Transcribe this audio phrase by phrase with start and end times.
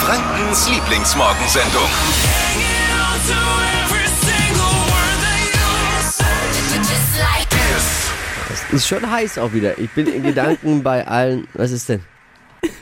[0.00, 1.88] Frankens Lieblingsmorgensendung.
[8.50, 9.78] Es ist schon heiß auch wieder.
[9.78, 11.46] Ich bin in Gedanken bei allen.
[11.52, 12.02] Was ist denn?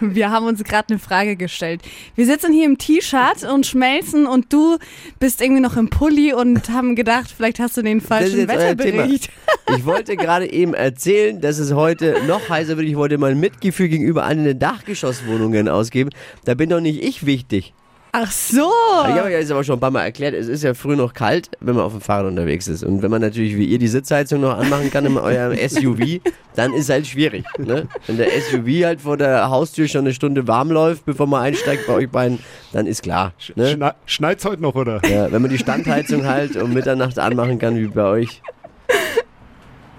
[0.01, 1.83] Wir haben uns gerade eine Frage gestellt.
[2.15, 4.79] Wir sitzen hier im T-Shirt und schmelzen und du
[5.19, 8.49] bist irgendwie noch im Pulli und haben gedacht, vielleicht hast du den falschen.
[8.49, 9.31] Wetterbericht.
[9.77, 12.89] Ich wollte gerade eben erzählen, dass es heute noch heißer wird.
[12.89, 16.09] Ich wollte mein Mitgefühl gegenüber allen Dachgeschosswohnungen ausgeben.
[16.47, 17.75] Da bin doch nicht ich wichtig.
[18.21, 18.69] Ach so.
[19.07, 21.15] Ich habe euch jetzt aber schon ein paar Mal erklärt, es ist ja früh noch
[21.15, 22.83] kalt, wenn man auf dem Fahrrad unterwegs ist.
[22.83, 26.21] Und wenn man natürlich wie ihr die Sitzheizung noch anmachen kann in eurem SUV,
[26.57, 27.45] dann ist halt schwierig.
[27.59, 27.87] Ne?
[28.09, 31.87] Wenn der SUV halt vor der Haustür schon eine Stunde warm läuft, bevor man einsteigt
[31.87, 32.41] bei euch beiden,
[32.73, 33.35] dann ist klar.
[33.55, 33.69] Ne?
[33.69, 35.01] Schne Schneit's heute noch, oder?
[35.09, 38.43] Ja, wenn man die Standheizung halt um Mitternacht anmachen kann, wie bei euch.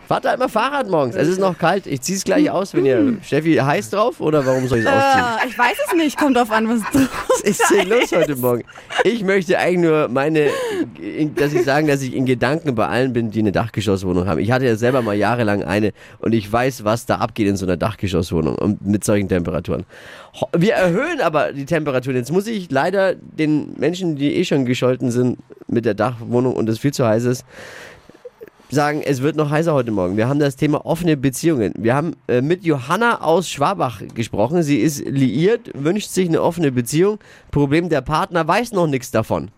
[0.09, 1.15] Fahrt halt mal Fahrrad morgens.
[1.15, 1.85] Es ist noch kalt.
[1.85, 3.17] Ich zieh's gleich aus, wenn ihr.
[3.21, 5.23] Steffi, heiß drauf oder warum soll ich es ausziehen?
[5.23, 7.07] Äh, ich weiß es nicht, kommt drauf an, was du.
[7.27, 8.63] Was ist denn los heute Morgen?
[9.03, 10.49] Ich möchte eigentlich nur meine,
[11.35, 14.39] dass ich sagen, dass ich in Gedanken bei allen bin, die eine Dachgeschosswohnung haben.
[14.39, 17.67] Ich hatte ja selber mal jahrelang eine und ich weiß, was da abgeht in so
[17.67, 19.85] einer Dachgeschosswohnung und mit solchen Temperaturen.
[20.57, 22.17] Wir erhöhen aber die Temperaturen.
[22.17, 26.67] Jetzt muss ich leider den Menschen, die eh schon gescholten sind mit der Dachwohnung und
[26.67, 27.45] es viel zu heiß ist,
[28.69, 30.17] sagen, es wird noch heißer heute Morgen.
[30.17, 31.73] Wir haben das Thema offene Beziehungen.
[31.77, 34.63] Wir haben äh, mit Johanna aus Schwabach gesprochen.
[34.63, 37.19] Sie ist liiert, wünscht sich eine offene Beziehung.
[37.51, 39.49] Problem, der Partner weiß noch nichts davon.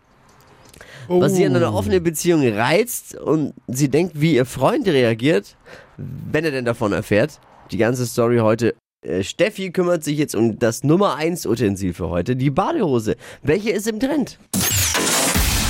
[1.08, 5.58] Was sie an einer offenen Beziehung reizt und sie denkt, wie ihr Freund reagiert,
[5.98, 7.40] wenn er denn davon erfährt.
[7.72, 8.76] Die ganze Story heute.
[9.06, 13.16] Äh, Steffi kümmert sich jetzt um das Nummer 1 Utensil für heute, die Badehose.
[13.42, 14.38] Welche ist im Trend?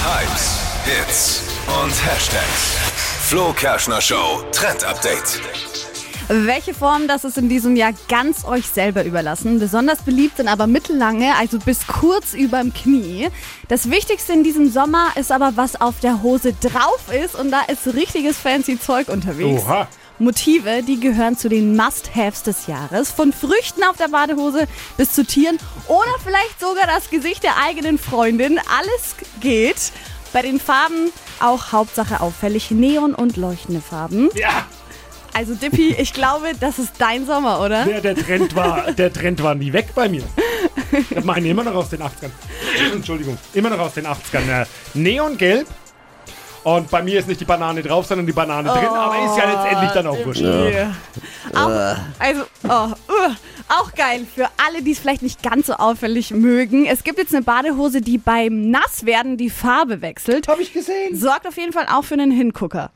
[0.03, 1.43] Hypes, Hits
[1.81, 3.10] und Hashtags.
[3.31, 5.39] Flo Kerschner Show Trend Update.
[6.27, 9.57] Welche Form, das ist in diesem Jahr ganz euch selber überlassen.
[9.57, 13.29] Besonders beliebt sind aber mittellange, also bis kurz überm Knie.
[13.69, 17.35] Das Wichtigste in diesem Sommer ist aber, was auf der Hose drauf ist.
[17.35, 19.63] Und da ist richtiges fancy Zeug unterwegs.
[19.63, 19.87] Oha.
[20.19, 23.11] Motive, die gehören zu den Must-Haves des Jahres.
[23.11, 24.67] Von Früchten auf der Badehose
[24.97, 25.57] bis zu Tieren
[25.87, 28.59] oder vielleicht sogar das Gesicht der eigenen Freundin.
[28.77, 29.93] Alles geht.
[30.33, 34.29] Bei den Farben auch Hauptsache auffällig Neon und leuchtende Farben.
[34.33, 34.65] Ja,
[35.33, 37.85] Also Dippy, ich glaube, das ist dein Sommer, oder?
[37.85, 40.23] der, der, Trend war, der Trend war nie weg bei mir.
[41.09, 42.31] Ich meine immer noch aus den 80ern.
[42.93, 44.61] Entschuldigung, immer noch aus den 80ern.
[44.61, 45.67] Äh, Neongelb.
[46.63, 48.85] Und bei mir ist nicht die Banane drauf, sondern die Banane drin.
[48.85, 50.41] Aber ist ja letztendlich dann auch wurscht.
[50.41, 50.93] Ja.
[51.55, 53.33] Auch, also, oh, uh,
[53.79, 56.85] auch geil für alle, die es vielleicht nicht ganz so auffällig mögen.
[56.85, 60.47] Es gibt jetzt eine Badehose, die beim Nasswerden die Farbe wechselt.
[60.47, 61.15] Hab ich gesehen.
[61.15, 62.91] Sorgt auf jeden Fall auch für einen Hingucker.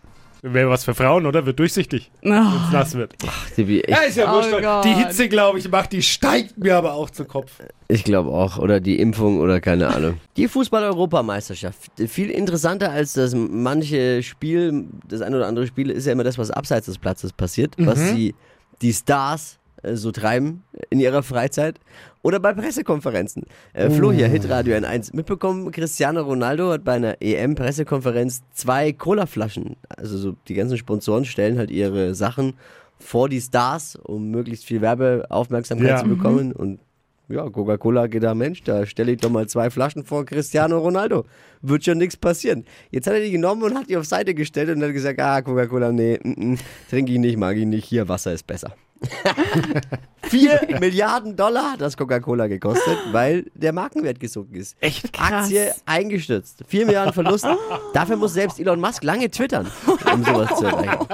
[0.48, 1.48] Wäre was für Frauen, oder?
[1.48, 2.30] Wird durchsichtig, Oh.
[2.30, 3.16] wenn es nass wird.
[3.56, 4.86] Tippi, Ich, Ja, ist ja Oh wurscht.
[4.86, 7.52] Die Hitze, glaube ich, macht, die steigt mir aber auch zu Kopf.
[7.88, 8.60] ich glaube auch.
[8.60, 10.20] Oder die Impfung oder keine Ahnung.
[10.38, 11.92] Die Fußball-Europameisterschaft.
[12.08, 16.38] Viel interessanter als das manche Spiel, das ein oder andere Spiel, ist ja immer das,
[16.38, 17.74] was abseits des Platzes passiert.
[17.78, 18.36] Was die,
[18.84, 21.80] die Stars äh, so treiben in ihrer Freizeit.
[22.24, 23.44] Oder bei Pressekonferenzen.
[23.74, 25.16] Äh, Flo hier, Hitradio N1.
[25.16, 29.76] Mitbekommen, Cristiano Ronaldo hat bei einer EM-Pressekonferenz zwei Colaflaschen.
[29.90, 32.54] Also so die ganzen Sponsoren stellen halt ihre Sachen
[32.98, 35.98] vor die Stars, um möglichst viel Werbeaufmerksamkeit Ja.
[35.98, 36.52] zu bekommen.
[36.52, 36.80] Und
[37.28, 41.26] ja, Coca-Cola geht da, Mensch, da stelle ich doch mal zwei Flaschen vor Cristiano Ronaldo.
[41.62, 42.66] Wird schon nichts passieren.
[42.92, 45.42] Jetzt hat er die genommen und hat die auf Seite gestellt und hat gesagt, ah,
[45.42, 46.58] Coca-Cola, nee, mm, mm,
[46.90, 48.76] trinke ich nicht, mag ich nicht, hier, Wasser ist besser.
[50.24, 54.76] Vier Milliarden Dollar hat das Coca-Cola gekostet, weil der Markenwert gesunken ist.
[54.80, 56.64] Echt Aktie eingestürzt.
[56.68, 57.46] Vier Milliarden Verlust.
[57.94, 59.70] Dafür muss selbst Elon Musk lange twittern,
[60.12, 61.08] um sowas zu erreichen.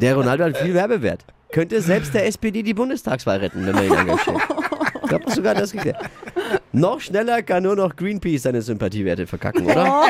[0.00, 1.24] Der Ronaldo hat viel Werbewert.
[1.50, 4.40] Könnte selbst der SPD die Bundestagswahl retten, wenn man ihn engagiert.
[5.02, 5.98] Ich glaube sogar das geklärt.
[6.72, 10.06] Noch schneller kann nur noch Greenpeace seine Sympathiewerte verkacken, oder?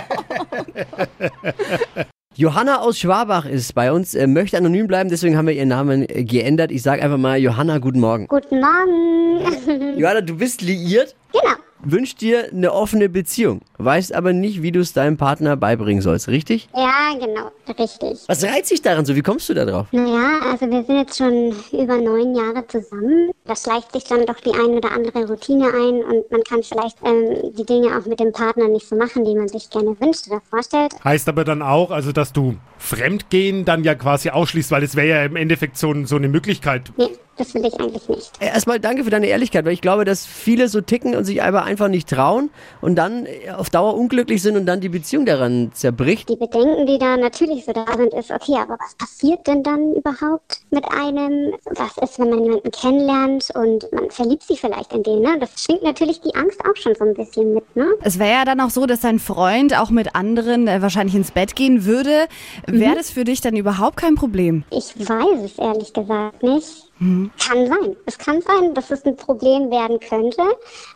[2.42, 6.02] Johanna aus Schwabach ist bei uns, äh, möchte anonym bleiben, deswegen haben wir ihren Namen
[6.08, 6.72] äh, geändert.
[6.72, 8.26] Ich sage einfach mal Johanna, guten Morgen.
[8.26, 9.96] Guten Morgen.
[9.96, 11.54] Johanna, du bist liiert, genau.
[11.82, 16.28] Wünschst dir eine offene Beziehung, weißt aber nicht, wie du es deinem Partner beibringen sollst,
[16.28, 16.68] richtig?
[16.74, 17.50] Ja, genau.
[17.78, 18.20] Richtig.
[18.26, 19.14] Was reizt dich daran so?
[19.14, 19.86] Wie kommst du da drauf?
[19.92, 23.30] Naja, also wir sind jetzt schon über neun Jahre zusammen.
[23.44, 26.98] Da schleicht sich dann doch die ein oder andere Routine ein und man kann vielleicht
[27.04, 30.26] ähm, die Dinge auch mit dem Partner nicht so machen, die man sich gerne wünscht
[30.28, 30.92] oder vorstellt.
[31.04, 35.08] Heißt aber dann auch, also dass du Fremdgehen dann ja quasi ausschließt, weil es wäre
[35.08, 36.92] ja im Endeffekt so, so eine Möglichkeit.
[36.96, 38.32] Nee, das will ich eigentlich nicht.
[38.40, 41.64] Erstmal danke für deine Ehrlichkeit, weil ich glaube, dass viele so ticken und sich aber
[41.72, 43.26] einfach nicht trauen und dann
[43.56, 46.28] auf Dauer unglücklich sind und dann die Beziehung daran zerbricht.
[46.28, 49.94] Die Bedenken, die da natürlich so da sind, ist, okay, aber was passiert denn dann
[49.94, 51.54] überhaupt mit einem?
[51.64, 55.38] Was ist, wenn man jemanden kennenlernt und man verliebt sich vielleicht in den, ne?
[55.40, 57.86] Das schwingt natürlich die Angst auch schon so ein bisschen mit, ne?
[58.02, 61.30] Es wäre ja dann auch so, dass dein Freund auch mit anderen äh, wahrscheinlich ins
[61.30, 62.26] Bett gehen würde.
[62.66, 64.64] Wäre das für dich dann überhaupt kein Problem?
[64.70, 66.91] Ich weiß es ehrlich gesagt nicht.
[67.38, 67.96] Kann sein.
[68.06, 70.42] Es kann sein, dass es ein Problem werden könnte.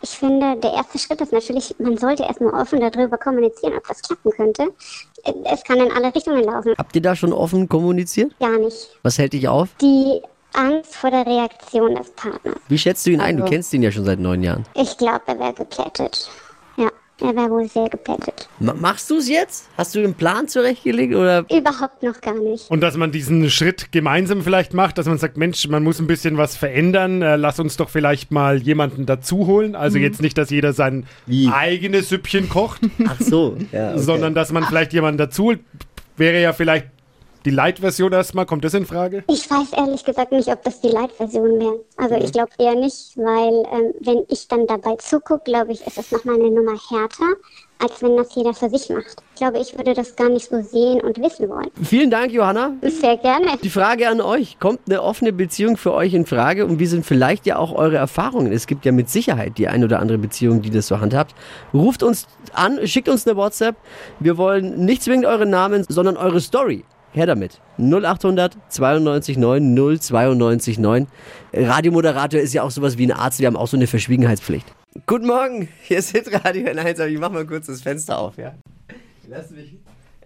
[0.03, 4.03] Ich finde, der erste Schritt ist natürlich, man sollte erstmal offen darüber kommunizieren, ob das
[4.03, 4.69] klappen könnte.
[5.45, 6.75] Es kann in alle Richtungen laufen.
[6.79, 8.39] Habt ihr da schon offen kommuniziert?
[8.39, 8.91] Gar nicht.
[9.03, 9.69] Was hält dich auf?
[9.81, 10.23] Die
[10.53, 12.55] Angst vor der Reaktion des Partners.
[12.69, 13.37] Wie schätzt du ihn ein?
[13.37, 14.65] Du Also- kennst ihn ja schon seit neun Jahren.
[14.75, 16.31] Ich glaube, er wäre geplättet.
[17.19, 18.47] Er wäre wohl sehr geplättet.
[18.61, 19.69] Ma machst du es jetzt?
[19.79, 21.47] Hast du einen Plan zurechtgelegt oder?
[21.51, 22.71] Überhaupt noch gar nicht.
[22.71, 26.07] Und dass man diesen Schritt gemeinsam vielleicht macht, dass man sagt, Mensch, man muss ein
[26.07, 29.75] bisschen was verändern, äh, lass uns doch vielleicht mal jemanden dazu holen.
[29.75, 31.49] Also jetzt nicht, dass jeder sein Wie?
[31.49, 33.93] eigenes Süppchen kocht, Ach so, ja.
[33.93, 34.03] Okay.
[34.03, 35.61] sondern dass man vielleicht jemanden dazu holt.
[36.19, 36.87] Wäre ja vielleicht
[37.47, 39.23] die Light-Version erstmal, kommt das in Frage?
[39.29, 41.81] Ich weiß ehrlich gesagt nicht, ob das die Light-Version wäre.
[41.97, 45.97] Also ich glaube eher nicht, weil ähm, wenn ich dann dabei zugucke, glaube ich, ist
[45.97, 47.37] es nochmal eine Nummer härter,
[47.79, 49.23] als wenn das jeder für sich macht.
[49.35, 51.71] Ich glaube, ich würde das gar nicht so sehen und wissen wollen.
[51.83, 52.73] Vielen Dank, Johanna.
[52.83, 53.59] Sehr gerne.
[53.63, 57.07] Die Frage an euch, kommt eine offene Beziehung für euch in Frage und wie sind
[57.07, 58.51] vielleicht ja auch eure Erfahrungen?
[58.51, 61.35] Es gibt ja mit Sicherheit die ein oder andere Beziehung, die das so handhabt.
[61.73, 63.77] Ruft uns an, schickt uns eine WhatsApp.
[64.19, 66.85] Wir wollen nicht zwingend euren Namen, sondern eure Story.
[67.17, 67.63] Her damit.
[67.79, 71.07] 0800 92 9 092 9.
[71.55, 73.41] Radiomoderator ist ja auch sowas wie ein Arzt.
[73.41, 74.67] Wir haben auch so eine Verschwiegenheitspflicht.
[75.07, 78.55] Guten Morgen, hier ist Hitradio N1, aber ich mach mal kurz das Fenster auf, ja?
[79.29, 79.77] Lass mich.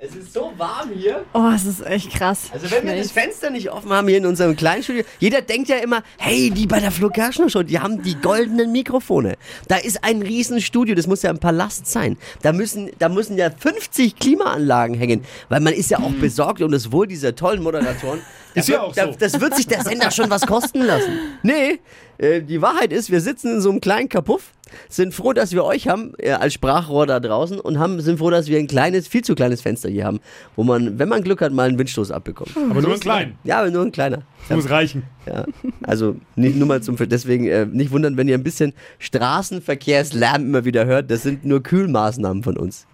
[0.02, 1.26] Es ist so warm hier.
[1.34, 2.44] Oh, es ist echt krass.
[2.54, 5.68] Also wenn wir das Fenster nicht offen haben hier in unserem kleinen Studio, jeder denkt
[5.68, 9.36] ja immer, hey, die bei der Flo Kerschner Show, die haben die goldenen Mikrofone.
[9.68, 12.16] Da ist ein Riesenstudio, das muss ja ein Palast sein.
[12.40, 16.72] Da müssen, da müssen ja 50 Klimaanlagen hängen, weil man ist ja auch besorgt um
[16.72, 18.20] das Wohl dieser tollen Moderatoren.
[18.52, 19.16] Da Ist ja wird- auch da, so.
[19.16, 21.12] Das wird sich der Sender schon was kosten lassen.
[21.44, 21.78] Nee,
[22.18, 24.50] äh, die Wahrheit ist, wir sitzen in so einem kleinen Kapuff,
[24.88, 28.30] sind froh, dass wir euch haben äh, als Sprachrohr da draußen und haben, sind froh,
[28.30, 30.20] dass wir ein kleines, viel zu kleines Fenster hier haben,
[30.56, 32.56] wo man, wenn man Glück hat, mal einen Windstoß abbekommt.
[32.70, 33.38] Aber nur ein klein.
[33.44, 34.22] Ja, aber nur ein kleiner.
[34.48, 35.04] Muss reichen.
[35.26, 35.44] Ja,
[35.82, 40.64] also nicht nur mal zum deswegen äh, nicht wundern, wenn ihr ein bisschen Straßenverkehrslärm immer
[40.64, 41.10] wieder hört.
[41.10, 42.86] Das sind nur Kühlmaßnahmen von uns,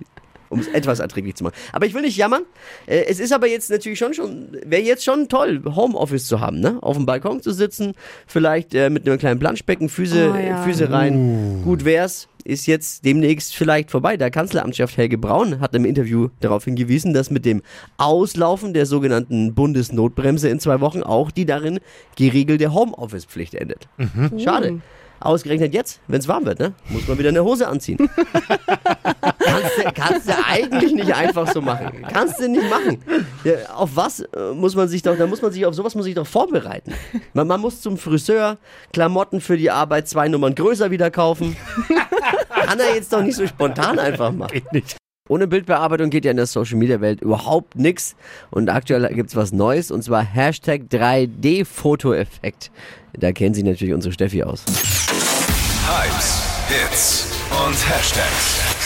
[0.49, 1.55] um es etwas erträglich zu machen.
[1.73, 2.43] Aber ich will nicht jammern.
[2.87, 6.61] Äh, es ist aber jetzt natürlich schon schon wäre jetzt schon toll, Homeoffice zu haben,
[6.61, 6.79] ne?
[6.83, 7.95] Auf dem Balkon zu sitzen,
[8.27, 10.63] vielleicht äh, mit einem kleinen Planschbecken, Füße, Oh, ja.
[10.63, 11.63] Füße rein.
[11.65, 12.29] Gut wär's.
[12.45, 14.17] Ist jetzt demnächst vielleicht vorbei.
[14.17, 17.61] Der Kanzleramtschef Helge Braun hat im Interview darauf hingewiesen, dass mit dem
[17.97, 21.81] Auslaufen der sogenannten Bundesnotbremse in zwei Wochen auch die darin
[22.15, 23.89] geregelte Homeoffice-Pflicht endet.
[24.39, 24.81] Schade.
[25.19, 26.75] Ausgerechnet jetzt, wenn es warm wird, ne?
[26.91, 27.99] muss man wieder eine Hose anziehen.
[29.47, 32.05] kannst, du, kannst du eigentlich nicht einfach so machen.
[32.13, 33.03] Kannst du nicht machen.
[33.45, 36.05] Ja, auf was äh, muss man sich doch, da muss man sich auf sowas muss
[36.05, 36.93] sich doch vorbereiten.
[37.33, 38.59] Man, man muss zum Friseur,
[38.93, 41.57] Klamotten für die Arbeit zwei Nummern größer wieder kaufen.
[42.67, 44.53] Kann er jetzt doch nicht so spontan einfach machen.
[44.53, 44.97] Geht nicht.
[45.29, 48.15] Ohne Bildbearbeitung geht ja in der Social Media Welt überhaupt nichts.
[48.51, 52.71] Und aktuell gibt's was Neues und zwar Hashtag 3D-Fotoeffekt.
[53.13, 54.65] Da kennen Sie natürlich unsere Steffi aus.
[55.89, 58.86] Hypes, Hits und Hashtags.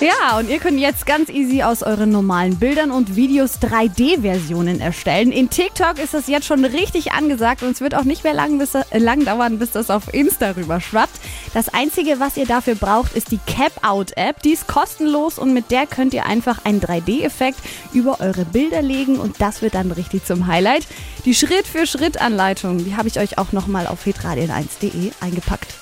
[0.00, 5.32] Ja, und ihr könnt jetzt ganz easy aus euren normalen Bildern und Videos 3D-Versionen erstellen.
[5.32, 8.58] In TikTok ist das jetzt schon richtig angesagt und es wird auch nicht mehr lang,
[8.60, 11.18] bis, äh, lang dauern, bis das auf Insta rüber schwappt.
[11.52, 14.40] Das Einzige, was ihr dafür braucht, ist die Cap-Out-App.
[14.42, 17.58] Die ist kostenlos und mit der könnt ihr einfach einen 3D-Effekt
[17.92, 20.86] über eure Bilder legen und das wird dann richtig zum Highlight.
[21.24, 25.74] Die Schritt-für-Schritt-Anleitung, die habe ich euch auch nochmal auf hitradion1.de eingepackt.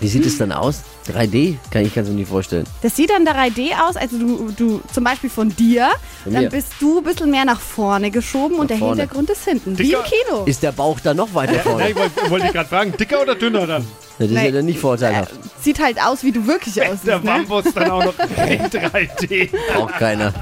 [0.00, 0.82] Wie sieht es dann aus?
[1.08, 1.56] 3D?
[1.70, 2.66] Kann ich ganz nicht vorstellen.
[2.82, 5.88] Das sieht dann 3D aus, also du, du zum Beispiel von dir,
[6.24, 9.00] Von dann bist du ein bisschen mehr nach vorne geschoben und der vorne.
[9.02, 9.78] Hintergrund ist hinten.
[9.78, 10.44] Wie Dicker- im Kino.
[10.44, 11.90] Ist der Bauch da noch weiter Ja, vorne?
[11.90, 13.86] ich wollte wollt ich gerade fragen, dicker oder dünner dann?
[14.18, 15.34] Das ist ja dann nicht vorteilhaft.
[15.60, 17.04] Sieht halt aus, wie du wirklich Der aussiehst.
[17.04, 17.20] Ne?
[17.22, 18.14] Bambus dann auch noch
[18.48, 19.50] in 3D.
[19.74, 20.32] Braucht keiner.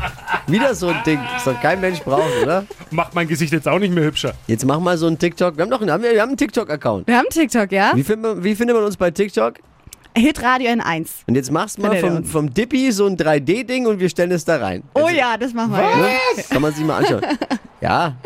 [0.46, 2.66] Wieder so ein Ding, das doch kein Mensch braucht, oder?
[2.90, 4.34] Macht mein Gesicht jetzt auch nicht mehr hübscher.
[4.46, 5.56] Jetzt mach mal so einen TikTok.
[5.56, 7.08] Wir haben doch einen, wir haben einen TikTok-Account.
[7.08, 7.92] Wir haben TikTok, ja?
[7.96, 9.54] Wie, man- wie findet man uns bei TikTok?
[10.16, 11.10] Hitradio in 1.
[11.26, 14.30] Und jetzt machst mal Findet ihr vom, vom Dippy so ein 3D-Ding und wir stellen
[14.32, 14.82] es da rein.
[14.94, 15.80] Oh ja, das machen wir.
[15.80, 15.96] Ja.
[15.96, 16.08] Ne?
[16.48, 17.22] Kann man sich mal anschauen.
[17.80, 18.16] Ja,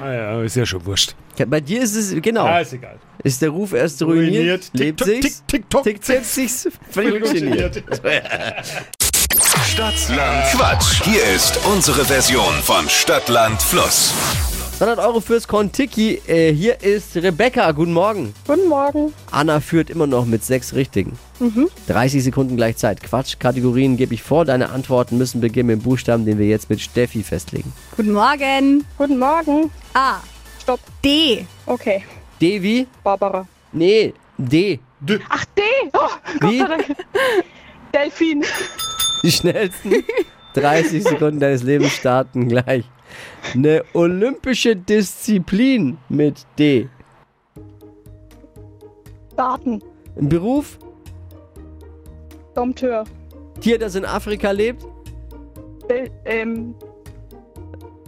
[0.00, 1.16] Ah ja, ist ja schon wurscht.
[1.48, 2.44] bei dir ist es, genau.
[2.44, 2.96] Ah, ist egal.
[3.24, 5.82] Ist der Ruf erst ruiniert, lebt TikTok, sich's, Tik- TikTok.
[5.82, 7.82] tickt sich's, völlig ungeniert.
[9.64, 11.02] Stadtland Quatsch.
[11.02, 14.14] Hier ist unsere Version von Stadtland Fluss.
[14.80, 16.22] 200 Euro fürs Kontiki.
[16.26, 17.70] Äh, hier ist Rebecca.
[17.72, 18.32] Guten Morgen.
[18.46, 19.12] Guten Morgen.
[19.30, 21.18] Anna führt immer noch mit sechs Richtigen.
[21.88, 23.02] 30 Sekunden gleich Zeit.
[23.02, 24.46] Quatsch, Kategorien gebe ich vor.
[24.46, 27.74] Deine Antworten müssen beginnen mit dem Buchstaben, den wir jetzt mit Steffi festlegen.
[27.94, 28.86] Guten Morgen.
[28.96, 29.70] Guten Morgen.
[29.92, 30.20] A.
[30.62, 30.80] Stopp.
[31.04, 31.44] D.
[31.66, 32.02] Okay.
[32.40, 32.86] D wie?
[33.04, 33.46] Barbara.
[33.72, 34.80] Nee, D.
[35.28, 35.62] Ach, D.
[35.92, 36.08] Oh,
[36.40, 36.58] Gott Wie?
[36.58, 36.86] sei Dank.
[37.94, 38.44] Delfin.
[39.22, 39.92] Die schnellsten
[40.54, 42.86] 30 Sekunden deines Lebens starten gleich.
[43.54, 46.88] Eine olympische Disziplin mit D.
[49.36, 49.82] Daten.
[50.16, 50.78] Ein Beruf?
[52.54, 53.04] Dompteur.
[53.60, 54.86] Tier, das in Afrika lebt?
[55.88, 56.74] Del ähm,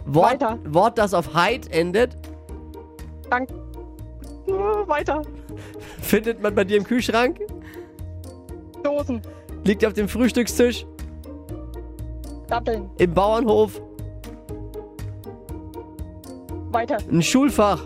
[0.05, 0.59] Wort, Weiter.
[0.65, 2.17] Wort das auf Heid endet?
[3.29, 3.49] Dank.
[4.47, 5.21] Oh, weiter.
[6.01, 7.39] Findet man bei dir im Kühlschrank?
[8.83, 9.21] Dosen.
[9.63, 10.85] Liegt auf dem Frühstückstisch?
[12.47, 12.89] Datteln.
[12.97, 13.81] Im Bauernhof?
[16.73, 16.97] Weiter.
[17.11, 17.79] Ein Schulfach?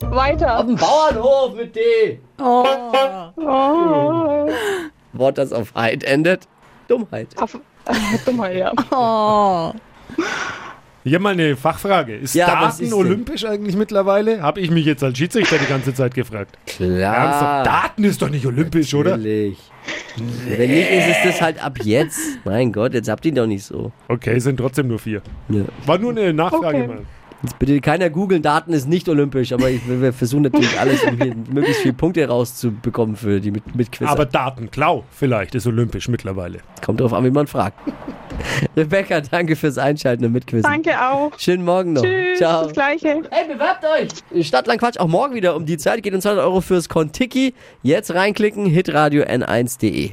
[0.00, 0.58] Weiter.
[0.58, 2.18] Auf dem Bauernhof mit D.
[2.40, 2.64] Oh.
[3.36, 4.48] Oh.
[5.12, 6.48] Wort, das auf Heid endet?
[6.88, 7.28] Dummheit.
[7.40, 7.92] Auf, äh,
[8.24, 8.72] Dummheit, ja.
[8.90, 9.72] Oh.
[11.04, 12.16] Hier mal eine Fachfrage.
[12.16, 12.92] Ist Ja, Daten ist denn?
[12.92, 14.42] olympisch eigentlich mittlerweile?
[14.42, 16.58] Habe ich mich jetzt als Schiedsrichter die ganze Zeit gefragt.
[16.66, 16.88] Ernsthaft?
[16.88, 17.62] Klar.
[17.64, 19.16] Daten ist doch nicht olympisch, oder?
[20.48, 22.18] Wenn nicht, ist es das halt ab jetzt.
[22.44, 23.92] Mein Gott, jetzt habt ihr ihn doch nicht so.
[24.08, 25.22] Okay, sind trotzdem nur vier.
[25.48, 25.64] Ja.
[25.86, 26.86] War nur eine Nachfrage Okay.
[26.86, 26.98] mal.
[27.42, 31.16] Jetzt bitte keiner googeln, Daten ist nicht olympisch, aber ich, wir versuchen natürlich alles, um
[31.16, 36.58] hier möglichst viele Punkte rauszubekommen für die mit, mit Aber Datenklau vielleicht ist olympisch mittlerweile.
[36.84, 37.78] Kommt drauf an, wie man fragt.
[38.76, 40.70] Rebecca, danke fürs Einschalten und Mitquissen.
[40.70, 41.32] Danke auch.
[41.38, 42.02] Schönen Morgen noch.
[42.02, 42.38] Tschüss.
[42.38, 42.64] Ciao.
[42.64, 43.22] Das Gleiche.
[43.30, 44.46] Hey, bewerbt euch!
[44.46, 46.02] Stadtland Quatsch auch morgen wieder um die Zeit.
[46.02, 47.54] Geht uns 200 Euro fürs Kontiki.
[47.82, 50.12] Jetzt reinklicken, hitradio n1.de.